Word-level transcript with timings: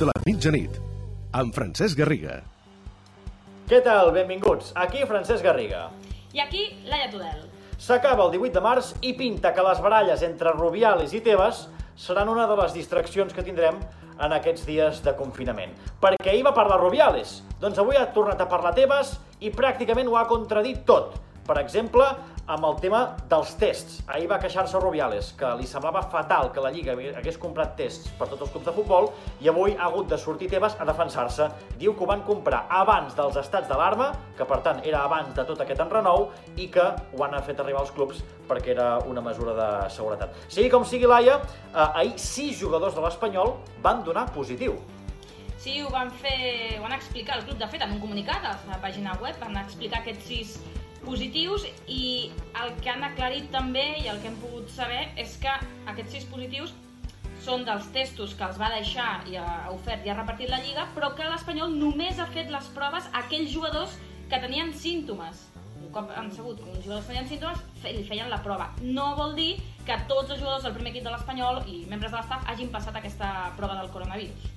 de 0.00 0.06
la 0.08 0.16
mitjanit, 0.24 0.78
amb 1.36 1.52
Francesc 1.52 1.98
Garriga. 1.98 2.38
Què 3.68 3.82
tal? 3.84 4.08
Benvinguts. 4.14 4.70
Aquí 4.80 5.02
Francesc 5.04 5.44
Garriga. 5.44 5.90
I 6.32 6.40
aquí, 6.40 6.62
Laia 6.88 7.10
Tudel. 7.12 7.42
S'acaba 7.76 8.24
el 8.24 8.32
18 8.32 8.54
de 8.56 8.62
març 8.64 8.94
i 9.04 9.12
pinta 9.18 9.52
que 9.52 9.64
les 9.66 9.82
baralles 9.84 10.24
entre 10.24 10.54
Rubiales 10.56 11.12
i 11.12 11.20
Tebas 11.24 11.66
seran 12.00 12.32
una 12.32 12.46
de 12.48 12.56
les 12.62 12.72
distraccions 12.78 13.36
que 13.36 13.44
tindrem 13.44 13.76
en 14.16 14.36
aquests 14.38 14.64
dies 14.68 15.02
de 15.04 15.12
confinament. 15.18 15.76
Perquè 16.00 16.32
ahir 16.32 16.46
va 16.48 16.56
parlar 16.56 16.80
Rubiales, 16.80 17.42
doncs 17.60 17.80
avui 17.82 18.00
ha 18.00 18.08
tornat 18.16 18.40
a 18.40 18.48
parlar 18.48 18.72
Tebas 18.78 19.18
i 19.44 19.52
pràcticament 19.52 20.08
ho 20.08 20.16
ha 20.16 20.24
contradit 20.32 20.86
tot. 20.88 21.18
Per 21.44 21.58
exemple, 21.60 22.08
amb 22.50 22.66
el 22.66 22.76
tema 22.82 23.00
dels 23.30 23.52
tests. 23.60 24.00
Ahir 24.10 24.26
va 24.30 24.40
queixar-se 24.42 24.78
Rubiales, 24.82 25.30
que 25.38 25.52
li 25.60 25.68
semblava 25.70 26.02
fatal 26.10 26.50
que 26.54 26.62
la 26.64 26.72
Lliga 26.74 26.96
hagués 27.20 27.38
comprat 27.38 27.76
tests 27.78 28.10
per 28.18 28.26
tots 28.26 28.42
els 28.46 28.50
clubs 28.50 28.66
de 28.66 28.74
futbol 28.74 29.10
i 29.40 29.50
avui 29.52 29.76
ha 29.76 29.86
hagut 29.86 30.10
de 30.10 30.18
sortir 30.18 30.50
Tebas 30.50 30.74
a 30.80 30.86
defensar-se. 30.88 31.46
Diu 31.78 31.94
que 31.94 32.04
ho 32.04 32.10
van 32.10 32.24
comprar 32.26 32.64
abans 32.80 33.14
dels 33.14 33.38
estats 33.38 33.70
d'alarma, 33.70 34.10
que 34.36 34.46
per 34.50 34.60
tant 34.66 34.82
era 34.82 35.04
abans 35.06 35.30
de 35.36 35.46
tot 35.46 35.62
aquest 35.62 35.84
enrenou, 35.86 36.30
i 36.56 36.66
que 36.74 36.82
ho 36.82 37.24
han 37.24 37.38
fet 37.46 37.62
arribar 37.62 37.84
als 37.84 37.94
clubs 37.94 38.24
perquè 38.48 38.74
era 38.74 38.88
una 39.06 39.22
mesura 39.22 39.54
de 39.54 39.68
seguretat. 39.94 40.34
Sigui 40.48 40.70
com 40.72 40.84
sigui, 40.84 41.06
Laia, 41.06 41.38
eh, 41.70 42.00
ahir 42.02 42.16
sis 42.18 42.58
jugadors 42.58 42.98
de 42.98 43.04
l'Espanyol 43.04 43.54
van 43.84 44.02
donar 44.02 44.26
positiu. 44.34 44.74
Sí, 45.60 45.82
ho 45.84 45.90
van 45.92 46.10
fer, 46.10 46.78
ho 46.78 46.82
van 46.82 46.94
explicar 46.96 47.36
el 47.38 47.44
club, 47.44 47.58
de 47.60 47.66
fet, 47.68 47.82
en 47.84 47.92
un 47.92 48.00
comunicat 48.00 48.44
a 48.48 48.56
la 48.66 48.78
pàgina 48.80 49.14
web, 49.20 49.36
van 49.38 49.58
explicar 49.60 50.00
aquests 50.00 50.24
sis 50.26 50.54
positius 51.04 51.64
i 51.88 52.30
el 52.62 52.74
que 52.82 52.92
han 52.92 53.04
aclarit 53.06 53.50
també 53.52 53.86
i 54.02 54.08
el 54.12 54.20
que 54.20 54.30
hem 54.30 54.38
pogut 54.42 54.70
saber 54.72 55.08
és 55.20 55.36
que 55.40 55.52
aquests 55.90 56.16
sis 56.16 56.28
positius 56.30 56.74
són 57.40 57.64
dels 57.64 57.86
testos 57.94 58.34
que 58.36 58.44
els 58.44 58.58
va 58.60 58.68
deixar 58.74 59.22
i 59.30 59.38
ha 59.40 59.70
ofert 59.72 60.04
i 60.04 60.12
ha 60.12 60.16
repartit 60.18 60.50
la 60.52 60.60
Lliga, 60.60 60.86
però 60.96 61.14
que 61.16 61.28
l'Espanyol 61.28 61.72
només 61.72 62.20
ha 62.20 62.28
fet 62.34 62.52
les 62.52 62.68
proves 62.76 63.08
a 63.10 63.24
aquells 63.24 63.50
jugadors 63.52 63.96
que 64.28 64.40
tenien 64.42 64.74
símptomes. 64.76 65.46
Un 65.80 65.88
cop 65.94 66.12
han 66.14 66.28
sabut 66.36 66.60
que 66.60 66.68
uns 66.68 66.84
jugadors 66.84 67.08
tenien 67.08 67.28
símptomes, 67.28 67.64
li 67.86 68.04
feien 68.06 68.28
la 68.30 68.42
prova. 68.44 68.68
No 68.84 69.14
vol 69.16 69.34
dir 69.38 69.54
que 69.88 69.96
tots 70.10 70.28
els 70.28 70.42
jugadors 70.42 70.66
del 70.68 70.76
primer 70.76 70.92
equip 70.92 71.06
de 71.08 71.14
l'Espanyol 71.14 71.62
i 71.66 71.82
membres 71.90 72.12
de 72.12 72.20
l'estaf 72.20 72.44
hagin 72.52 72.68
passat 72.74 73.00
aquesta 73.00 73.30
prova 73.56 73.80
del 73.80 73.88
coronavirus. 73.94 74.50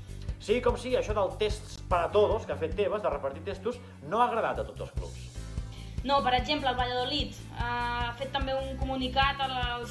Sí, 0.44 0.60
com 0.60 0.76
sí, 0.76 0.92
això 1.00 1.16
del 1.16 1.38
tests 1.40 1.80
per 1.88 2.02
a 2.04 2.12
tots 2.12 2.44
que 2.44 2.52
ha 2.52 2.60
fet 2.60 2.76
Tebas, 2.76 3.02
de 3.02 3.14
repartir 3.14 3.46
testos, 3.48 3.80
no 4.12 4.20
ha 4.20 4.28
agradat 4.28 4.60
a 4.60 4.68
tots 4.68 4.90
els 4.90 4.98
clubs. 4.98 5.23
No, 6.04 6.20
per 6.24 6.34
exemple, 6.36 6.70
el 6.70 6.76
Valladolid 6.76 7.32
eh, 7.32 7.64
ha 7.64 8.12
fet 8.20 8.34
també 8.36 8.56
un 8.58 8.76
comunicat 8.80 9.40
a 9.40 9.48
la, 9.48 9.64
a 9.78 9.80
la 9.80 9.88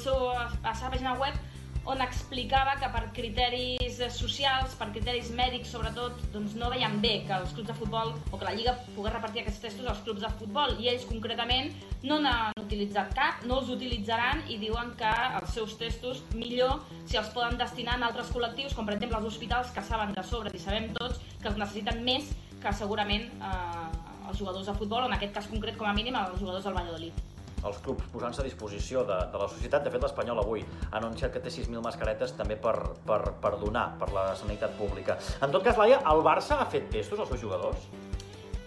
seva 0.77 0.93
pàgina 0.93 1.17
web 1.17 1.39
on 1.85 1.99
explicava 1.99 2.77
que 2.79 2.87
per 2.93 3.01
criteris 3.15 3.97
socials, 4.15 4.75
per 4.79 4.87
criteris 4.95 5.31
mèdics 5.35 5.73
sobretot, 5.73 6.21
doncs 6.31 6.53
no 6.55 6.69
veien 6.71 6.95
bé 7.03 7.15
que 7.27 7.35
els 7.35 7.51
clubs 7.55 7.67
de 7.67 7.75
futbol 7.75 8.13
o 8.31 8.37
que 8.37 8.45
la 8.45 8.53
Lliga 8.55 8.75
pogués 8.95 9.11
repartir 9.11 9.43
aquests 9.43 9.65
testos 9.65 9.89
als 9.91 9.99
clubs 10.05 10.23
de 10.23 10.29
futbol. 10.39 10.77
I 10.79 10.93
ells 10.93 11.03
concretament 11.09 11.73
no 12.07 12.21
n'han 12.23 12.55
utilitzat 12.61 13.11
cap, 13.17 13.43
no 13.49 13.59
els 13.59 13.73
utilitzaran 13.75 14.45
i 14.47 14.57
diuen 14.61 14.95
que 14.99 15.11
els 15.41 15.51
seus 15.57 15.75
testos 15.81 16.23
millor 16.37 16.85
si 17.03 17.19
els 17.19 17.33
poden 17.35 17.59
destinar 17.59 17.99
a 17.99 18.07
altres 18.07 18.31
col·lectius, 18.31 18.77
com 18.77 18.87
per 18.87 18.95
exemple 18.95 19.19
els 19.19 19.33
hospitals 19.33 19.75
que 19.75 19.83
saben 19.83 20.15
de 20.15 20.23
sobre 20.23 20.55
i 20.55 20.63
sabem 20.63 20.89
tots 20.95 21.19
que 21.41 21.51
els 21.51 21.59
necessiten 21.59 21.99
més 22.07 22.31
que 22.63 22.71
segurament 22.79 23.27
eh, 23.43 24.12
els 24.33 24.41
jugadors 24.41 24.65
de 24.67 24.75
futbol, 24.81 25.05
en 25.05 25.13
aquest 25.15 25.37
cas 25.37 25.47
concret, 25.51 25.77
com 25.77 25.87
a 25.87 25.93
mínim, 25.95 26.17
els 26.17 26.41
jugadors 26.41 26.65
del 26.65 26.75
Valladolid 26.81 27.21
els 27.63 27.77
clubs 27.79 28.07
posant-se 28.11 28.41
a 28.41 28.43
disposició 28.43 29.05
de, 29.07 29.17
de 29.31 29.39
la 29.39 29.47
societat. 29.47 29.85
De 29.85 29.91
fet, 29.93 30.01
l'Espanyol 30.03 30.41
avui 30.41 30.65
ha 30.89 30.97
anunciat 30.99 31.31
que 31.31 31.39
té 31.43 31.51
6.000 31.53 31.79
mascaretes 31.85 32.35
també 32.35 32.57
per, 32.59 32.75
per, 33.07 33.21
per 33.43 33.53
donar 33.61 33.85
per 34.01 34.09
la 34.11 34.25
sanitat 34.35 34.75
pública. 34.79 35.15
En 35.39 35.53
tot 35.53 35.63
cas, 35.63 35.79
Laia, 35.79 36.01
el 36.11 36.23
Barça 36.25 36.59
ha 36.59 36.67
fet 36.67 36.89
testos 36.91 37.23
als 37.23 37.31
seus 37.31 37.43
jugadors? 37.45 37.87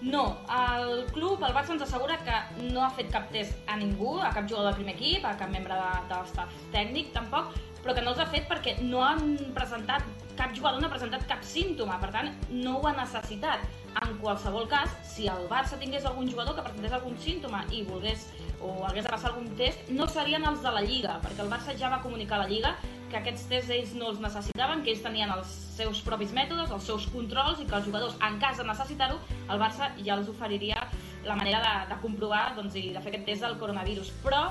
No, 0.07 0.25
el 0.53 1.07
club, 1.13 1.43
el 1.45 1.55
Barça 1.57 1.75
ens 1.75 1.85
assegura 1.85 2.19
que 2.25 2.67
no 2.71 2.85
ha 2.85 2.91
fet 2.97 3.09
cap 3.13 3.31
test 3.35 3.57
a 3.69 3.79
ningú, 3.81 4.19
a 4.21 4.31
cap 4.33 4.49
jugador 4.49 4.71
del 4.71 4.81
primer 4.81 4.95
equip, 4.97 5.25
a 5.25 5.35
cap 5.41 5.51
membre 5.53 5.77
de, 5.77 5.89
de 6.09 6.21
l'estaf 6.21 6.53
tècnic 6.73 7.13
tampoc, 7.17 7.57
però 7.83 7.97
que 7.97 8.05
no 8.05 8.13
els 8.13 8.23
ha 8.23 8.29
fet 8.33 8.49
perquè 8.49 8.79
no 8.85 9.03
han 9.05 9.35
presentat, 9.57 10.05
cap 10.37 10.55
jugador 10.57 10.81
no 10.81 10.89
ha 10.89 10.93
presentat 10.93 11.27
cap 11.29 11.43
símptoma, 11.45 11.99
per 12.03 12.13
tant, 12.15 12.33
no 12.53 12.79
ho 12.79 12.89
ha 12.89 12.95
necessitat. 12.97 13.65
En 13.97 14.19
qualsevol 14.21 14.67
cas, 14.69 14.93
si 15.09 15.25
el 15.33 15.47
Barça 15.49 15.79
tingués 15.81 16.05
algun 16.05 16.29
jugador 16.29 16.55
que 16.57 16.65
presentés 16.67 16.93
algun 16.93 17.17
símptoma 17.23 17.63
i 17.73 17.81
volgués 17.89 18.27
o 18.61 18.85
hagués 18.85 19.07
de 19.07 19.13
passar 19.13 19.31
algun 19.31 19.49
test, 19.57 19.89
no 19.89 20.07
serien 20.09 20.45
els 20.45 20.61
de 20.65 20.73
la 20.73 20.85
Lliga, 20.85 21.17
perquè 21.25 21.45
el 21.45 21.53
Barça 21.53 21.77
ja 21.81 21.89
va 21.93 22.03
comunicar 22.05 22.37
a 22.37 22.45
la 22.45 22.51
Lliga 22.51 22.75
que 23.11 23.19
aquests 23.21 23.47
tests 23.51 23.73
ells 23.73 23.95
no 23.97 24.11
els 24.11 24.21
necessitaven, 24.21 24.83
que 24.85 24.93
ells 24.93 25.03
tenien 25.05 25.33
els 25.33 25.51
seus 25.77 26.03
propis 26.05 26.33
mètodes, 26.37 26.73
els 26.75 26.87
seus 26.91 27.07
controls, 27.13 27.61
i 27.63 27.67
que 27.69 27.77
els 27.79 27.87
jugadors, 27.87 28.17
en 28.27 28.39
cas 28.43 28.59
de 28.61 28.67
necessitar-ho, 28.67 29.19
el 29.47 29.63
Barça 29.63 29.93
ja 30.03 30.17
els 30.19 30.31
oferiria 30.33 30.81
la 31.27 31.37
manera 31.39 31.61
de, 31.63 31.75
de 31.93 32.01
comprovar 32.03 32.49
doncs, 32.57 32.77
i 32.79 32.91
de 32.95 33.03
fer 33.03 33.13
aquest 33.15 33.29
test 33.31 33.47
del 33.47 33.59
coronavirus. 33.63 34.13
Però, 34.25 34.43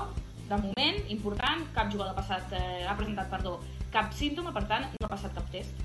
de 0.48 0.60
moment, 0.62 1.02
important, 1.12 1.66
cap 1.76 1.92
jugador 1.92 2.14
ha, 2.14 2.18
passat, 2.20 2.56
eh, 2.56 2.86
ha 2.88 2.96
presentat 2.98 3.30
perdó, 3.32 3.58
cap 3.96 4.12
símptoma, 4.12 4.52
per 4.52 4.66
tant, 4.68 4.88
no 4.92 5.08
ha 5.08 5.12
passat 5.12 5.32
cap 5.36 5.48
test. 5.52 5.84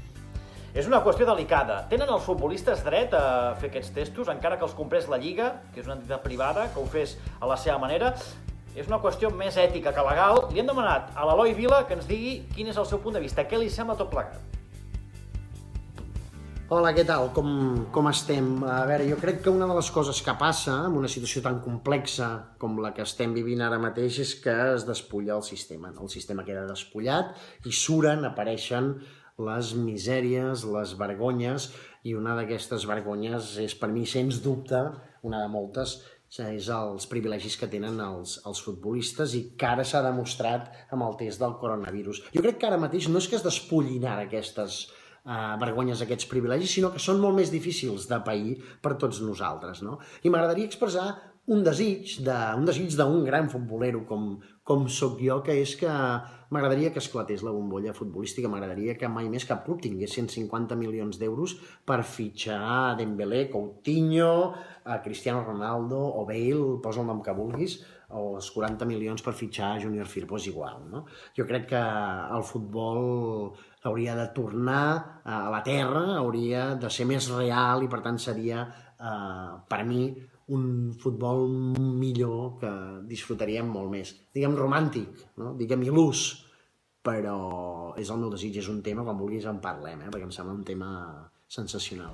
És 0.72 0.88
una 0.88 1.02
qüestió 1.04 1.28
delicada. 1.28 1.82
Tenen 1.92 2.12
els 2.12 2.24
futbolistes 2.24 2.84
dret 2.86 3.16
a 3.16 3.24
fer 3.60 3.72
aquests 3.72 3.92
testos, 3.96 4.32
encara 4.32 4.60
que 4.60 4.68
els 4.68 4.76
comprés 4.76 5.10
la 5.12 5.20
Lliga, 5.20 5.52
que 5.74 5.84
és 5.84 5.90
una 5.90 5.98
entitat 6.00 6.24
privada, 6.24 6.70
que 6.72 6.80
ho 6.80 6.88
fes 6.88 7.18
a 7.40 7.50
la 7.50 7.60
seva 7.60 7.78
manera. 7.80 8.14
És 8.72 8.88
una 8.88 9.02
qüestió 9.04 9.32
més 9.36 9.60
ètica 9.60 9.92
que 9.96 10.08
legal. 10.08 10.46
Li 10.52 10.64
hem 10.64 10.72
demanat 10.72 11.12
a 11.16 11.28
l'Eloi 11.28 11.56
Vila 11.58 11.84
que 11.88 12.00
ens 12.00 12.08
digui 12.08 12.38
quin 12.56 12.72
és 12.72 12.80
el 12.80 12.88
seu 12.88 13.04
punt 13.04 13.20
de 13.20 13.24
vista, 13.24 13.44
què 13.44 13.60
li 13.60 13.72
sembla 13.72 14.00
tot 14.00 14.12
plegat. 14.14 14.51
Hola, 16.72 16.94
què 16.96 17.04
tal? 17.04 17.26
Com, 17.36 17.48
com 17.92 18.08
estem? 18.08 18.46
A 18.64 18.86
veure, 18.88 19.04
jo 19.10 19.18
crec 19.20 19.42
que 19.44 19.52
una 19.52 19.66
de 19.68 19.74
les 19.76 19.90
coses 19.92 20.22
que 20.24 20.32
passa 20.40 20.78
en 20.88 20.94
una 20.96 21.10
situació 21.12 21.42
tan 21.44 21.58
complexa 21.60 22.30
com 22.62 22.78
la 22.80 22.94
que 22.96 23.04
estem 23.04 23.34
vivint 23.36 23.60
ara 23.66 23.80
mateix 23.84 24.22
és 24.24 24.32
que 24.40 24.54
es 24.78 24.86
despulla 24.88 25.34
el 25.36 25.44
sistema. 25.44 25.92
El 25.92 26.08
sistema 26.14 26.46
queda 26.48 26.62
despullat 26.70 27.34
i 27.68 27.74
suren, 27.76 28.24
apareixen 28.24 28.88
les 29.50 29.74
misèries, 29.82 30.64
les 30.78 30.96
vergonyes, 31.02 31.68
i 32.08 32.16
una 32.16 32.38
d'aquestes 32.40 32.88
vergonyes 32.88 33.52
és 33.66 33.76
per 33.76 33.92
mi, 33.92 34.06
sens 34.08 34.40
dubte, 34.40 34.80
una 35.28 35.44
de 35.44 35.52
moltes, 35.52 35.98
és 36.40 36.72
els 36.72 37.12
privilegis 37.12 37.60
que 37.60 37.68
tenen 37.68 38.00
els, 38.00 38.38
els 38.48 38.64
futbolistes 38.64 39.36
i 39.36 39.44
que 39.60 39.74
ara 39.74 39.84
s'ha 39.84 40.06
demostrat 40.08 40.72
amb 40.88 41.04
el 41.10 41.20
test 41.20 41.44
del 41.44 41.60
coronavirus. 41.60 42.24
Jo 42.32 42.48
crec 42.48 42.64
que 42.64 42.72
ara 42.72 42.80
mateix 42.80 43.12
no 43.12 43.20
és 43.20 43.28
que 43.28 43.42
es 43.42 43.44
despullin 43.44 44.08
ara 44.08 44.30
aquestes 44.32 44.86
vergonyes, 45.62 46.02
aquests 46.02 46.30
privilegis, 46.30 46.72
sinó 46.78 46.92
que 46.94 47.02
són 47.02 47.20
molt 47.22 47.38
més 47.38 47.52
difícils 47.54 48.08
de 48.10 48.22
pair 48.26 48.56
per 48.82 48.98
tots 49.02 49.22
nosaltres. 49.22 49.84
No? 49.86 50.00
I 50.24 50.34
m'agradaria 50.34 50.70
expressar 50.70 51.10
un 51.52 51.64
desig 51.66 52.20
de, 52.26 52.38
un 52.58 52.66
desig 52.66 52.94
d'un 52.98 53.24
gran 53.26 53.50
futbolero 53.50 54.04
com, 54.06 54.36
com 54.64 54.86
sóc 54.88 55.18
jo, 55.22 55.40
que 55.46 55.56
és 55.62 55.74
que 55.80 55.90
m'agradaria 56.54 56.92
que 56.94 57.02
esclatés 57.02 57.42
la 57.44 57.54
bombolla 57.56 57.96
futbolística, 57.98 58.50
m'agradaria 58.52 58.98
que 59.00 59.10
mai 59.10 59.30
més 59.32 59.48
cap 59.50 59.64
club 59.66 59.82
tingués 59.82 60.14
150 60.18 60.78
milions 60.78 61.18
d'euros 61.18 61.56
per 61.88 62.04
fitxar 62.04 62.98
Dembélé, 63.00 63.48
Coutinho, 63.50 64.54
a 64.86 65.02
Cristiano 65.02 65.42
Ronaldo 65.48 65.98
o 65.98 66.26
Bale, 66.30 66.78
posa 66.84 67.02
el 67.02 67.10
nom 67.10 67.24
que 67.26 67.36
vulguis, 67.36 67.80
o 68.12 68.36
els 68.38 68.52
40 68.52 68.86
milions 68.90 69.24
per 69.24 69.34
fitxar 69.34 69.78
Junior 69.82 70.10
Firpo 70.12 70.38
és 70.38 70.48
igual. 70.52 70.84
No? 70.92 71.06
Jo 71.38 71.48
crec 71.50 71.70
que 71.72 71.82
el 71.82 72.44
futbol 72.44 73.54
hauria 73.84 74.16
de 74.16 74.28
tornar 74.36 75.22
a 75.26 75.50
la 75.50 75.62
terra, 75.66 76.18
hauria 76.20 76.76
de 76.76 76.90
ser 76.94 77.08
més 77.10 77.30
real 77.34 77.84
i 77.84 77.90
per 77.90 78.02
tant 78.06 78.20
seria, 78.22 78.66
eh, 79.00 79.50
per 79.68 79.82
mi, 79.88 80.06
un 80.52 80.94
futbol 81.00 81.48
millor 81.78 82.58
que 82.62 82.72
disfrutaríem 83.08 83.70
molt 83.72 83.92
més. 83.94 84.14
Diguem 84.34 84.58
romàntic, 84.58 85.26
no? 85.42 85.54
diguem 85.58 85.86
il·lús, 85.88 86.26
però 87.02 87.94
és 87.98 88.12
el 88.12 88.20
meu 88.22 88.30
desig, 88.34 88.60
és 88.62 88.70
un 88.70 88.82
tema, 88.86 89.06
quan 89.08 89.18
vulguis 89.18 89.48
en 89.50 89.62
parlem, 89.64 90.06
eh? 90.06 90.12
perquè 90.12 90.28
em 90.28 90.36
sembla 90.36 90.58
un 90.58 90.68
tema 90.68 90.92
sensacional. 91.50 92.14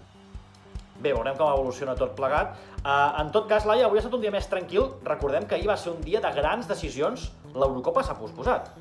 Bé, 0.97 1.11
veurem 1.11 1.35
com 1.37 1.49
evoluciona 1.51 1.93
tot 1.97 2.15
plegat. 2.17 2.55
Uh, 2.81 3.19
en 3.21 3.27
tot 3.33 3.45
cas, 3.49 3.67
Laia, 3.69 3.85
avui 3.85 3.99
ha 3.99 4.01
estat 4.01 4.15
un 4.17 4.23
dia 4.23 4.33
més 4.33 4.47
tranquil. 4.49 4.87
Recordem 5.05 5.45
que 5.45 5.57
ahir 5.57 5.67
va 5.69 5.75
ser 5.77 5.91
un 5.91 5.99
dia 6.01 6.21
de 6.23 6.31
grans 6.33 6.69
decisions. 6.69 7.27
L'Eurocopa 7.53 8.01
s'ha 8.05 8.17
posposat. 8.17 8.71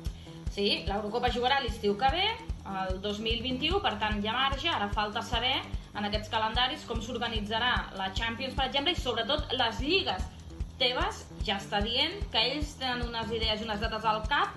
Sí, 0.49 0.81
l'Eurocopa 0.87 1.29
jugarà 1.29 1.59
l'estiu 1.61 1.93
que 1.99 2.09
ve, 2.15 2.25
el 2.83 3.01
2021, 3.01 3.79
per 3.83 3.95
tant 4.01 4.19
ha 4.27 4.35
marge, 4.35 4.69
ara 4.69 4.87
falta 4.93 5.21
saber 5.23 5.55
en 5.97 6.05
aquests 6.05 6.29
calendaris 6.29 6.85
com 6.87 7.01
s'organitzarà 7.01 7.71
la 7.97 8.11
Champions, 8.13 8.55
per 8.57 8.67
exemple, 8.67 8.93
i 8.93 9.01
sobretot 9.01 9.53
les 9.57 9.81
lligues. 9.81 10.25
Tebas 10.77 11.23
ja 11.45 11.57
està 11.57 11.81
dient 11.81 12.19
que 12.33 12.41
ells 12.51 12.75
tenen 12.77 13.07
unes 13.07 13.31
idees 13.33 13.61
i 13.61 13.65
unes 13.65 13.81
dates 13.81 14.05
al 14.05 14.21
cap, 14.29 14.53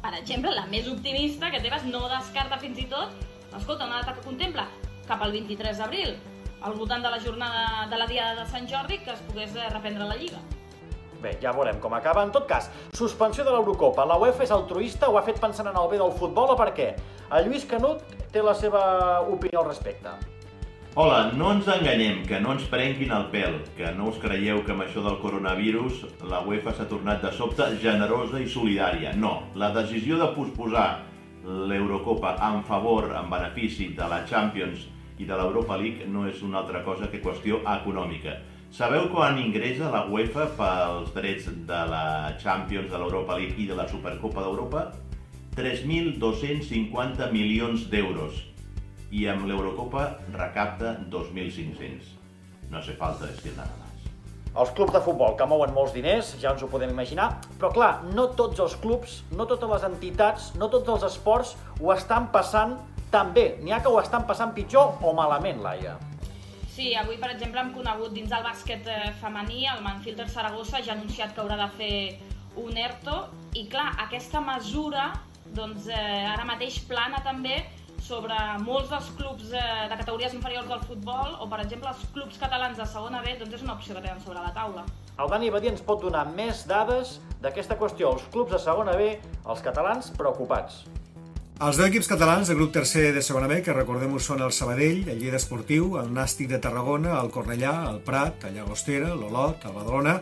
per 0.00 0.14
exemple, 0.16 0.54
la 0.54 0.64
més 0.70 0.88
optimista, 0.88 1.50
que 1.52 1.60
Tebas 1.64 1.84
no 1.90 2.06
descarta 2.08 2.60
fins 2.62 2.78
i 2.80 2.86
tot, 2.88 3.12
escolta, 3.50 3.84
una 3.84 4.00
data 4.00 4.14
que 4.16 4.24
contempla, 4.24 4.68
cap 5.08 5.24
al 5.24 5.34
23 5.34 5.82
d'abril, 5.82 6.14
al 6.62 6.78
voltant 6.78 7.04
de 7.04 7.10
la 7.10 7.20
jornada 7.22 7.86
de 7.90 7.98
la 7.98 8.06
Diada 8.06 8.42
de 8.42 8.48
Sant 8.50 8.70
Jordi, 8.70 9.02
que 9.04 9.12
es 9.12 9.26
pogués 9.28 9.58
reprendre 9.74 10.08
la 10.08 10.16
Lliga. 10.16 10.40
Bé, 11.22 11.34
ja 11.42 11.52
veurem 11.52 11.80
com 11.82 11.94
acaba. 11.96 12.22
En 12.22 12.32
tot 12.34 12.46
cas, 12.46 12.70
suspensió 12.94 13.44
de 13.44 13.50
l'Eurocopa. 13.50 14.06
La 14.06 14.18
UEFA 14.22 14.44
és 14.46 14.54
altruista, 14.54 15.08
ho 15.10 15.18
ha 15.18 15.26
fet 15.26 15.40
pensant 15.42 15.66
en 15.66 15.76
el 15.76 15.90
bé 15.90 15.98
del 15.98 16.14
futbol 16.14 16.54
o 16.54 16.58
per 16.58 16.70
què? 16.76 16.92
El 17.34 17.48
Lluís 17.48 17.66
Canut 17.68 18.04
té 18.32 18.42
la 18.44 18.54
seva 18.54 18.82
opinió 19.26 19.64
al 19.64 19.72
respecte. 19.72 20.12
Hola, 20.98 21.18
no 21.38 21.50
ens 21.54 21.66
enganyem, 21.70 22.24
que 22.26 22.38
no 22.42 22.54
ens 22.56 22.64
prenguin 22.70 23.12
el 23.14 23.28
pèl, 23.30 23.58
que 23.76 23.90
no 23.94 24.08
us 24.10 24.16
creieu 24.18 24.64
que 24.66 24.72
amb 24.74 24.82
això 24.86 25.02
del 25.04 25.18
coronavirus 25.22 26.00
la 26.26 26.40
UEFA 26.46 26.72
s'ha 26.74 26.88
tornat 26.90 27.22
de 27.22 27.30
sobte 27.36 27.68
generosa 27.82 28.40
i 28.42 28.48
solidària. 28.50 29.12
No, 29.14 29.34
la 29.54 29.68
decisió 29.76 30.18
de 30.18 30.30
posposar 30.34 30.88
l'Eurocopa 31.44 32.34
en 32.48 32.64
favor, 32.66 33.12
en 33.14 33.30
benefici 33.30 33.92
de 33.94 34.08
la 34.10 34.24
Champions 34.26 34.88
i 35.18 35.26
de 35.28 35.38
l'Europa 35.38 35.78
League 35.78 36.06
no 36.10 36.26
és 36.26 36.42
una 36.42 36.62
altra 36.64 36.82
cosa 36.86 37.10
que 37.12 37.22
qüestió 37.22 37.60
econòmica. 37.62 38.34
Sabeu 38.68 39.06
quan 39.08 39.38
ingressa 39.40 39.88
la 39.88 40.02
UEFA 40.12 40.44
pels 40.58 41.08
drets 41.14 41.46
de 41.66 41.78
la 41.88 42.34
Champions, 42.38 42.90
de 42.92 42.98
l'Europa 43.00 43.38
League 43.38 43.56
i 43.56 43.64
de 43.66 43.74
la 43.74 43.86
Supercopa 43.88 44.44
d'Europa? 44.44 44.82
3.250 45.56 47.30
milions 47.32 47.86
d'euros 47.88 48.42
i 49.10 49.24
amb 49.32 49.48
l'Eurocopa 49.48 50.04
recapta 50.34 50.98
2.500. 51.08 52.12
No 52.68 52.78
hace 52.82 52.92
falta 53.00 53.30
decir 53.30 53.54
nada 53.56 53.72
más. 53.80 53.88
Els 54.52 54.74
clubs 54.76 54.92
de 54.92 55.00
futbol 55.00 55.32
que 55.38 55.48
mouen 55.48 55.72
molts 55.72 55.96
diners, 55.96 56.34
ja 56.42 56.52
ens 56.52 56.62
ho 56.62 56.68
podem 56.68 56.92
imaginar, 56.92 57.30
però 57.56 57.72
clar, 57.72 57.90
no 58.12 58.28
tots 58.36 58.60
els 58.60 58.76
clubs, 58.82 59.22
no 59.32 59.48
totes 59.48 59.72
les 59.72 59.88
entitats, 59.88 60.52
no 60.60 60.68
tots 60.68 60.92
els 60.92 61.08
esports 61.08 61.56
ho 61.80 61.92
estan 61.96 62.28
passant 62.36 62.76
tan 63.10 63.32
bé. 63.32 63.54
N'hi 63.64 63.72
ha 63.72 63.80
que 63.80 63.88
ho 63.88 63.96
estan 64.02 64.28
passant 64.28 64.52
pitjor 64.52 65.00
o 65.00 65.16
malament, 65.16 65.64
Laia. 65.64 65.96
Sí, 66.78 66.92
avui, 66.94 67.16
per 67.18 67.32
exemple, 67.32 67.58
hem 67.58 67.72
conegut 67.74 68.12
dins 68.14 68.30
del 68.30 68.44
bàsquet 68.46 68.86
eh, 68.86 69.08
femení, 69.18 69.64
el 69.66 69.80
Manfilter 69.82 70.28
Saragossa 70.30 70.78
ja 70.78 70.92
ha 70.92 70.94
anunciat 70.94 71.32
que 71.34 71.42
haurà 71.42 71.56
de 71.58 71.66
fer 71.74 71.94
un 72.62 72.78
ERTO, 72.78 73.16
i 73.58 73.64
clar, 73.72 73.88
aquesta 74.04 74.38
mesura 74.46 75.08
doncs, 75.56 75.88
eh, 75.90 76.28
ara 76.30 76.44
mateix 76.46 76.76
plana 76.86 77.18
també 77.24 77.56
sobre 78.06 78.36
molts 78.62 78.92
dels 78.92 79.08
clubs 79.18 79.50
eh, 79.50 79.64
de 79.90 79.98
categories 80.04 80.38
inferiors 80.38 80.70
del 80.70 80.84
futbol 80.86 81.34
o, 81.40 81.48
per 81.50 81.64
exemple, 81.64 81.90
els 81.90 82.06
clubs 82.14 82.38
catalans 82.38 82.78
de 82.78 82.86
segona 82.86 83.24
B, 83.26 83.34
doncs 83.42 83.58
és 83.58 83.66
una 83.66 83.74
opció 83.74 83.98
que 83.98 84.04
tenen 84.06 84.22
sobre 84.22 84.46
la 84.46 84.54
taula. 84.54 84.86
El 85.18 85.34
Dani 85.34 85.50
Badia 85.50 85.74
ens 85.74 85.82
pot 85.82 86.06
donar 86.06 86.28
més 86.30 86.62
dades 86.70 87.16
d'aquesta 87.42 87.74
qüestió. 87.82 88.14
Els 88.14 88.30
clubs 88.30 88.54
de 88.54 88.62
segona 88.62 88.94
B, 88.94 89.16
els 89.50 89.66
catalans, 89.66 90.14
preocupats. 90.14 90.84
Els 91.58 91.74
deu 91.74 91.88
equips 91.88 92.06
catalans 92.06 92.46
del 92.46 92.54
grup 92.60 92.70
tercer 92.70 93.08
de 93.10 93.18
segona 93.18 93.48
B, 93.50 93.56
que 93.66 93.74
recordem-ho 93.74 94.20
són 94.22 94.44
el 94.46 94.52
Sabadell, 94.54 95.00
el 95.10 95.16
Lleida 95.18 95.40
Esportiu, 95.40 95.96
el 95.98 96.12
Nàstic 96.14 96.46
de 96.52 96.60
Tarragona, 96.62 97.16
el 97.18 97.32
Cornellà, 97.34 97.72
el 97.90 97.98
Prat, 98.06 98.44
el 98.46 98.54
Llagostera, 98.54 99.08
l'Olot, 99.18 99.66
el 99.66 99.74
Badalona 99.74 100.14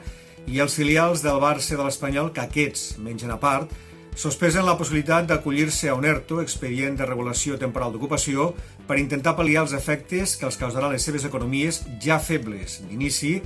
i 0.48 0.62
els 0.64 0.78
filials 0.80 1.20
del 1.20 1.36
Barça 1.42 1.76
de 1.76 1.84
l'Espanyol, 1.84 2.30
que 2.32 2.46
aquests 2.46 2.96
mengen 3.04 3.34
a 3.34 3.36
part, 3.42 3.68
sospesen 4.16 4.64
la 4.64 4.78
possibilitat 4.80 5.28
d'acollir-se 5.28 5.92
a 5.92 5.98
un 6.00 6.08
ERTO, 6.08 6.40
expedient 6.40 6.96
de 6.96 7.04
regulació 7.04 7.60
temporal 7.60 7.92
d'ocupació, 7.92 8.54
per 8.88 8.96
intentar 8.96 9.36
pal·liar 9.36 9.66
els 9.66 9.76
efectes 9.76 10.38
que 10.40 10.48
els 10.48 10.56
causarà 10.56 10.88
les 10.88 11.04
seves 11.04 11.28
economies 11.28 11.82
ja 12.00 12.16
febles 12.16 12.80
d'inici 12.88 13.42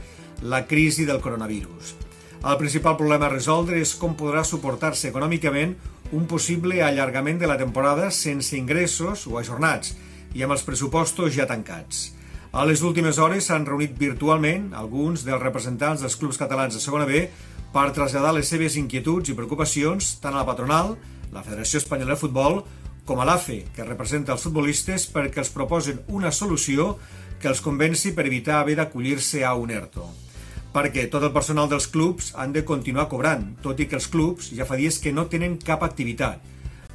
la 0.47 0.63
crisi 0.71 1.11
del 1.11 1.19
coronavirus. 1.19 1.97
El 2.41 2.57
principal 2.57 2.95
problema 2.97 3.27
a 3.27 3.35
resoldre 3.35 3.83
és 3.83 3.99
com 3.99 4.15
podrà 4.15 4.47
suportar-se 4.47 5.11
econòmicament 5.11 5.75
un 6.13 6.27
possible 6.27 6.83
allargament 6.83 7.39
de 7.39 7.49
la 7.51 7.59
temporada 7.59 8.11
sense 8.11 8.57
ingressos 8.59 9.27
o 9.31 9.39
ajornats 9.39 9.95
i 10.35 10.43
amb 10.43 10.55
els 10.57 10.65
pressupostos 10.67 11.35
ja 11.35 11.47
tancats. 11.51 12.11
A 12.51 12.65
les 12.67 12.83
últimes 12.83 13.19
hores 13.23 13.47
s'han 13.47 13.67
reunit 13.67 13.95
virtualment 13.99 14.73
alguns 14.75 15.23
dels 15.27 15.43
representants 15.43 16.03
dels 16.03 16.17
clubs 16.19 16.39
catalans 16.39 16.75
de 16.75 16.83
segona 16.83 17.07
B 17.07 17.29
per 17.71 17.93
traslladar 17.95 18.35
les 18.35 18.51
seves 18.51 18.75
inquietuds 18.81 19.31
i 19.31 19.37
preocupacions 19.39 20.17
tant 20.23 20.35
a 20.35 20.43
la 20.43 20.49
patronal, 20.49 20.97
la 21.31 21.45
Federació 21.47 21.79
Espanyola 21.79 22.17
de 22.17 22.23
Futbol, 22.25 22.59
com 23.07 23.23
a 23.23 23.27
l'AFE, 23.29 23.61
que 23.75 23.87
representa 23.87 24.35
els 24.35 24.43
futbolistes, 24.43 25.07
perquè 25.15 25.45
els 25.45 25.53
proposen 25.55 26.03
una 26.09 26.35
solució 26.35 26.97
que 27.41 27.49
els 27.51 27.63
convenci 27.63 28.13
per 28.15 28.27
evitar 28.27 28.59
haver 28.61 28.77
d'acollir-se 28.79 29.45
a 29.47 29.55
un 29.55 29.71
ERTO. 29.71 30.09
Perquè 30.71 31.09
tot 31.11 31.25
el 31.27 31.33
personal 31.35 31.67
dels 31.67 31.89
clubs 31.91 32.29
han 32.39 32.53
de 32.55 32.63
continuar 32.67 33.09
cobrant, 33.11 33.49
tot 33.63 33.81
i 33.83 33.89
que 33.91 33.97
els 33.99 34.07
clubs 34.07 34.53
ja 34.55 34.67
fa 34.69 34.79
dies 34.79 35.01
que 35.03 35.11
no 35.11 35.25
tenen 35.27 35.57
cap 35.59 35.83
activitat. 35.83 36.45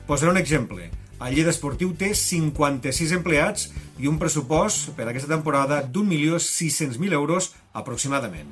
Posaré 0.07 0.31
un 0.31 0.39
exemple. 0.39 0.87
El 1.15 1.35
Lleida 1.35 1.51
Esportiu 1.51 1.91
té 1.99 2.13
56 2.15 3.11
empleats 3.17 3.67
i 3.99 4.07
un 4.07 4.19
pressupost 4.21 4.93
per 4.95 5.09
aquesta 5.09 5.31
temporada 5.31 5.81
d'1.600.000 5.83 7.19
euros 7.19 7.51
aproximadament. 7.73 8.51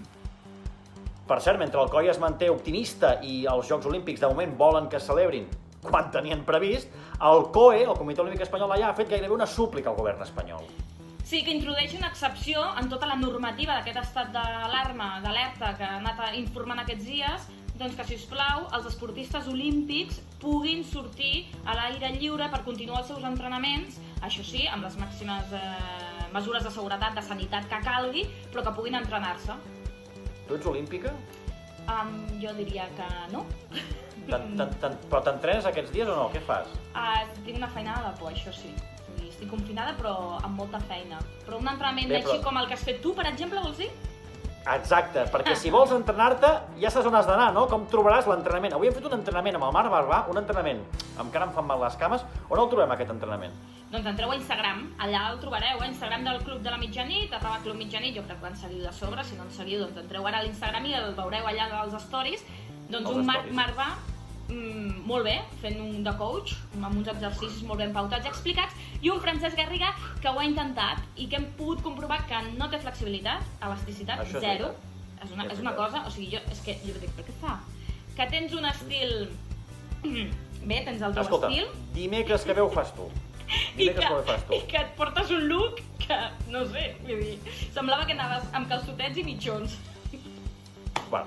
Per 1.28 1.40
cert, 1.40 1.60
mentre 1.60 1.80
el 1.80 1.92
COI 1.92 2.12
es 2.12 2.20
manté 2.20 2.52
optimista 2.52 3.18
i 3.24 3.46
els 3.48 3.72
Jocs 3.72 3.88
Olímpics 3.88 4.20
de 4.20 4.28
moment 4.28 4.58
volen 4.60 4.92
que 4.92 5.00
celebrin 5.00 5.48
quan 5.84 6.12
tenien 6.12 6.44
previst, 6.48 6.92
el 7.20 7.46
COE, 7.56 7.84
el 7.84 7.96
Comitè 7.96 8.24
Olímpic 8.24 8.44
Espanyol, 8.46 8.76
ja 8.80 8.92
ha 8.92 8.98
fet 8.98 9.12
gairebé 9.12 9.36
una 9.36 9.48
súplica 9.48 9.92
al 9.92 10.00
govern 10.00 10.24
espanyol. 10.24 10.68
Sí, 11.24 11.40
que 11.44 11.54
introdueix 11.56 11.94
una 11.96 12.10
excepció 12.12 12.62
en 12.80 12.90
tota 12.92 13.08
la 13.08 13.16
normativa 13.16 13.78
d'aquest 13.78 14.02
estat 14.02 14.34
d'alarma, 14.36 15.22
d'alerta 15.24 15.72
que 15.80 15.88
ha 15.88 15.98
anat 16.02 16.36
informant 16.36 16.84
aquests 16.84 17.06
dies, 17.08 17.46
doncs 17.80 17.96
que, 17.98 18.06
si 18.06 18.18
us 18.20 18.26
plau, 18.30 18.68
els 18.76 18.86
esportistes 18.92 19.48
olímpics 19.50 20.20
puguin 20.44 20.84
sortir 20.86 21.48
a 21.66 21.78
l'aire 21.80 22.12
lliure 22.20 22.50
per 22.52 22.62
continuar 22.68 23.02
els 23.02 23.10
seus 23.10 23.24
entrenaments, 23.26 23.98
això 24.22 24.44
sí, 24.46 24.68
amb 24.68 24.86
les 24.86 25.00
màximes 25.00 25.56
eh, 25.58 26.28
mesures 26.36 26.68
de 26.68 26.72
seguretat, 26.76 27.16
de 27.18 27.24
sanitat 27.26 27.72
que 27.72 27.82
calgui, 27.88 28.28
però 28.52 28.68
que 28.68 28.76
puguin 28.78 29.00
entrenar-se. 29.00 29.58
Tu 30.48 30.60
ets 30.60 30.70
olímpica? 30.70 31.16
Um, 31.88 32.14
jo 32.40 32.54
diria 32.60 32.86
que 32.98 33.10
no. 33.34 33.46
Tan, 34.30 34.54
tan, 34.56 34.70
tan, 34.80 34.94
però 35.12 35.20
t'entrenes 35.26 35.66
aquests 35.68 35.92
dies 35.92 36.08
o 36.08 36.14
no? 36.16 36.30
Què 36.32 36.40
fas? 36.48 36.70
Uh, 36.94 37.24
tinc 37.44 37.58
una 37.60 37.68
feinada 37.74 38.12
de 38.12 38.20
por, 38.22 38.32
això 38.32 38.54
sí. 38.56 38.72
Estic 39.44 39.52
confinada 39.52 39.92
però 40.00 40.40
amb 40.40 40.56
molta 40.56 40.80
feina. 40.80 41.20
Però 41.44 41.60
un 41.60 41.68
entrenament 41.68 42.08
Bé, 42.08 42.22
així 42.22 42.38
però- 42.38 42.44
com 42.44 42.58
el 42.58 42.68
que 42.68 42.76
has 42.76 42.84
fet 42.84 43.02
tu, 43.02 43.14
per 43.14 43.26
exemple, 43.28 43.60
vols 43.60 43.78
dir? 43.78 43.90
Exacte, 44.66 45.26
perquè 45.28 45.56
si 45.60 45.70
vols 45.76 45.92
entrenar-te 45.92 46.48
ja 46.80 46.90
saps 46.90 47.06
on 47.10 47.16
has 47.16 47.28
d'anar, 47.28 47.52
no? 47.52 47.68
Com 47.68 47.86
trobaràs 47.92 48.26
l'entrenament. 48.32 48.74
Avui 48.74 48.88
hem 48.88 48.94
fet 48.96 49.06
un 49.06 49.18
entrenament 49.18 49.56
amb 49.60 49.66
el 49.68 49.74
Marc 49.76 49.92
Barbà, 49.92 50.22
un 50.32 50.40
entrenament, 50.40 50.80
encara 51.20 51.50
em 51.50 51.52
fan 51.52 51.68
mal 51.68 51.82
les 51.84 51.98
cames. 52.00 52.24
On 52.50 52.60
el 52.60 52.70
trobem, 52.72 52.92
aquest 52.96 53.12
entrenament? 53.12 53.52
Doncs 53.92 54.08
entreu 54.14 54.32
a 54.32 54.38
Instagram, 54.38 54.88
allà 55.04 55.26
el 55.34 55.42
trobareu, 55.44 55.82
a 55.84 55.88
Instagram 55.92 56.24
del 56.24 56.40
Club 56.48 56.64
de 56.64 56.72
la 56.72 56.78
Mitjanit, 56.78 57.34
arroba 57.34 57.60
Club 57.66 57.76
Mitjanit, 57.76 58.16
jo 58.16 58.24
crec 58.24 58.40
que 58.40 58.48
van 58.48 58.56
seguir 58.56 58.82
de 58.82 58.94
sobre, 58.96 59.24
si 59.28 59.36
no 59.36 59.44
ens 59.44 59.60
seguiu, 59.60 59.84
doncs 59.84 60.00
entreu 60.06 60.26
ara 60.26 60.40
a 60.40 60.48
l'Instagram 60.48 60.88
i 60.88 60.96
el 61.02 61.14
veureu 61.20 61.52
allà 61.52 61.68
als 61.84 62.00
stories. 62.08 62.48
Doncs 62.88 63.10
Els 63.10 63.18
un 63.18 63.26
Marc 63.26 63.44
stories. 63.44 63.60
Mm, 64.54 65.04
molt 65.10 65.26
bé, 65.26 65.34
fent 65.64 65.80
un 65.82 66.04
de 66.06 66.12
coach, 66.20 66.54
amb 66.78 66.92
uns 67.00 67.08
exercicis 67.10 67.64
molt 67.66 67.82
ben 67.82 67.94
pautats 67.96 68.28
i 68.28 68.30
explicats, 68.30 68.76
i 69.02 69.10
un 69.10 69.22
Francesc 69.24 69.58
Garriga 69.58 69.90
que 70.22 70.30
ho 70.30 70.38
ha 70.40 70.46
intentat 70.46 71.02
i 71.18 71.26
que 71.32 71.40
hem 71.40 71.48
pogut 71.58 71.82
comprovar 71.86 72.20
que 72.30 72.42
no 72.60 72.68
té 72.70 72.78
flexibilitat, 72.84 73.48
elasticitat, 73.66 74.22
Això 74.22 74.38
és 74.38 74.46
zero. 74.46 74.70
veritat. 74.70 74.90
És 75.24 75.32
una, 75.32 75.46
És 75.48 75.54
és 75.56 75.60
una 75.64 75.74
cosa, 75.76 76.04
o 76.06 76.12
sigui, 76.12 76.30
jo, 76.36 76.42
és 76.52 76.62
que 76.66 76.76
jo 76.84 76.94
dic, 77.00 77.12
per 77.18 77.26
què 77.26 77.36
fa? 77.42 77.58
Que 78.18 78.28
tens 78.30 78.54
un 78.54 78.66
estil... 78.70 79.14
Bé, 80.70 80.80
tens 80.86 81.02
el 81.02 81.16
teu 81.16 81.24
Escolta, 81.26 81.50
estil, 81.50 81.72
dimecres 81.96 82.46
que 82.48 82.54
ve 82.56 82.62
ho 82.64 82.70
fas 82.72 82.94
tu. 82.96 83.10
i 83.78 83.90
que, 83.90 83.96
que 84.00 84.20
fas 84.28 84.46
tu. 84.48 84.54
i 84.56 84.62
que 84.70 84.80
et 84.80 84.94
portes 85.00 85.32
un 85.36 85.48
look 85.50 85.82
que, 86.04 86.20
no 86.54 86.62
sé, 86.70 86.86
vull 87.04 87.24
dir, 87.24 87.56
semblava 87.74 88.06
que 88.06 88.16
anaves 88.16 88.46
amb 88.54 88.70
calçotets 88.72 89.18
i 89.18 89.26
mitjons. 89.28 89.80
Bueno, 91.10 91.26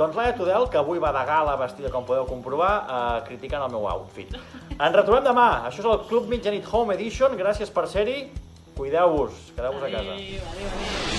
doncs 0.00 0.16
Laia 0.16 0.32
Tudel, 0.36 0.66
que 0.72 0.78
avui 0.80 1.00
va 1.02 1.12
de 1.12 1.22
gala 1.28 1.56
vestida, 1.60 1.90
com 1.92 2.06
podeu 2.08 2.24
comprovar, 2.28 2.74
eh, 2.80 3.22
criticant 3.26 3.66
el 3.66 3.72
meu 3.72 3.86
outfit. 3.88 4.32
Ens 4.78 4.94
retrobem 4.96 5.24
demà. 5.26 5.48
Això 5.68 5.82
és 5.82 5.88
el 5.90 6.06
Club 6.08 6.30
Mitjanit 6.32 6.68
Home 6.72 6.94
Edition. 6.94 7.36
Gràcies 7.36 7.72
per 7.74 7.86
ser-hi. 7.88 8.30
Cuideu-vos. 8.76 9.52
Quedeu-vos 9.56 9.82
a 9.84 9.90
casa. 9.92 10.14
Adéu, 10.14 10.46
adéu, 10.52 10.68
adéu. 10.70 11.10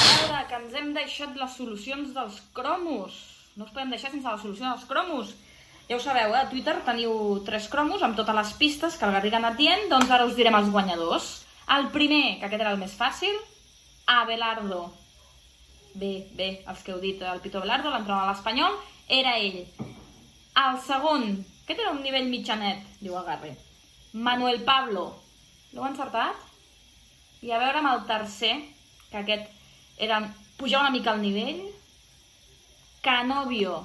A 0.00 0.16
veure, 0.24 0.46
que 0.48 0.58
ens 0.58 0.74
hem 0.80 0.90
deixat 0.96 1.36
les 1.38 1.54
solucions 1.60 2.10
dels 2.16 2.42
cromos. 2.52 3.20
No 3.54 3.68
us 3.68 3.70
podem 3.70 3.94
deixar 3.94 4.10
sense 4.10 4.26
la 4.26 4.38
solució 4.38 4.66
dels 4.66 4.88
cromos. 4.90 5.34
Ja 5.90 5.96
ho 5.96 6.02
sabeu, 6.02 6.34
eh? 6.34 6.42
a 6.42 6.48
Twitter 6.50 6.76
teniu 6.86 7.42
tres 7.46 7.66
cromos 7.70 8.02
amb 8.02 8.18
totes 8.18 8.34
les 8.34 8.52
pistes 8.58 8.98
que 8.98 9.06
el 9.06 9.14
Garriga 9.14 9.38
ha 9.38 9.42
anat 9.42 9.58
dient, 9.58 9.88
doncs 9.90 10.10
ara 10.10 10.26
us 10.26 10.36
direm 10.38 10.54
els 10.58 10.70
guanyadors. 10.70 11.30
El 11.70 11.90
primer, 11.94 12.38
que 12.38 12.46
aquest 12.46 12.62
era 12.62 12.74
el 12.74 12.78
més 12.78 12.94
fàcil, 12.98 13.34
Abelardo. 14.06 14.99
Bé, 15.94 16.28
bé, 16.38 16.50
els 16.70 16.82
que 16.86 16.92
heu 16.94 17.00
dit, 17.02 17.22
el 17.22 17.40
Pito 17.42 17.58
Abelardo, 17.58 17.90
l'entrenador 17.90 18.28
de 18.28 18.32
l'Espanyol, 18.32 18.76
era 19.10 19.36
ell. 19.42 19.64
El 20.60 20.78
segon, 20.86 21.24
aquest 21.64 21.80
era 21.80 21.94
un 21.94 22.02
nivell 22.04 22.28
mitjanet, 22.30 22.84
diu 23.00 23.16
el 23.18 23.26
Garri. 23.26 23.50
Manuel 24.12 24.62
Pablo. 24.66 25.08
L'heu 25.72 25.86
encertat? 25.86 26.38
I 27.42 27.50
a 27.50 27.58
veure 27.62 27.80
amb 27.80 27.90
el 27.92 28.04
tercer, 28.06 28.52
que 29.10 29.18
aquest 29.22 29.50
era 29.98 30.20
pujar 30.58 30.84
una 30.84 30.94
mica 30.94 31.10
al 31.14 31.22
nivell. 31.22 31.64
Canovio. 33.02 33.80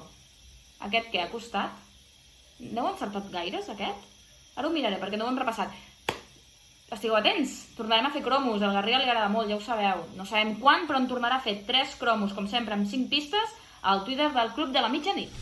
Aquest 0.86 1.10
què 1.10 1.24
ha 1.24 1.30
costat? 1.32 1.74
N'heu 2.60 2.90
encertat 2.92 3.30
gaires, 3.32 3.70
aquest? 3.72 4.06
Ara 4.56 4.68
ho 4.68 4.74
miraré, 4.74 5.00
perquè 5.02 5.18
no 5.18 5.26
ho 5.26 5.32
hem 5.32 5.42
repassat. 5.42 5.74
Estigueu 6.86 7.16
atents, 7.18 7.52
tornarem 7.74 8.06
a 8.06 8.12
fer 8.14 8.20
cromos, 8.22 8.62
al 8.62 8.76
Garriga 8.76 9.00
li 9.00 9.08
agrada 9.08 9.26
molt, 9.26 9.48
ja 9.50 9.56
ho 9.56 9.62
sabeu. 9.62 10.04
No 10.14 10.22
sabem 10.22 10.52
quan, 10.60 10.84
però 10.86 11.00
en 11.00 11.08
tornarà 11.10 11.40
a 11.40 11.42
fer 11.42 11.56
tres 11.66 11.96
cromos, 11.98 12.30
com 12.36 12.46
sempre, 12.46 12.78
amb 12.78 12.86
cinc 12.86 13.10
pistes, 13.10 13.56
al 13.82 14.04
Twitter 14.06 14.30
del 14.30 14.52
Club 14.54 14.70
de 14.70 14.84
la 14.84 14.92
Mitjanit. 14.94 15.34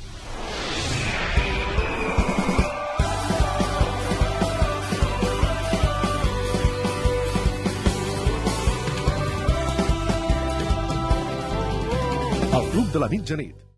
El 12.54 12.70
Club 12.72 12.88
de 12.88 13.04
la 13.04 13.12
Mitjanit. 13.12 13.74